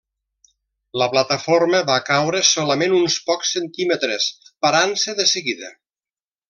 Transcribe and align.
La 1.01 1.07
plataforma 1.15 1.81
va 1.91 1.99
caure 2.07 2.41
solament 2.53 2.97
uns 3.03 3.21
pocs 3.29 3.55
centímetres, 3.59 4.29
parant-se 4.67 5.19
de 5.21 5.31
seguida. 5.37 5.75